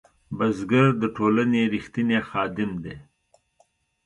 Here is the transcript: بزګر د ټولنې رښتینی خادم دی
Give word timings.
بزګر 0.37 0.87
د 1.01 1.03
ټولنې 1.15 1.61
رښتینی 1.73 2.19
خادم 2.29 2.71
دی 2.83 2.95